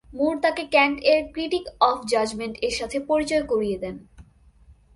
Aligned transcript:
মুর 0.13 0.35
তাকে 0.41 0.63
ক্যান্ট 0.65 0.97
এর 1.03 1.21
"critique 1.33 1.65
of 1.81 1.97
judgment" 2.05 2.55
এর 2.61 2.73
সাথে 2.79 2.97
পরিচয় 3.01 3.43
করিয়ে 3.43 3.77
দেন। 3.77 3.95